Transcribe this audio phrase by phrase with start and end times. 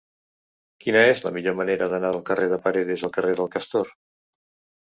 [0.85, 3.93] Quina és la millor manera d'anar del carrer de Paredes al carrer del Castor?